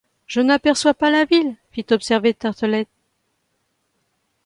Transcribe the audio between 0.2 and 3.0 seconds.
Je n’aperçois pas la ville, fit observer Tartelett...